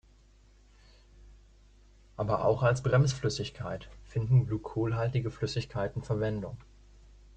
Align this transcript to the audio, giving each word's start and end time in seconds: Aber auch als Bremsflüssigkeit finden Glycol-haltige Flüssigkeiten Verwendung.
Aber 2.17 2.43
auch 2.45 2.63
als 2.63 2.81
Bremsflüssigkeit 2.81 3.87
finden 4.07 4.47
Glycol-haltige 4.47 5.29
Flüssigkeiten 5.29 6.01
Verwendung. 6.01 6.57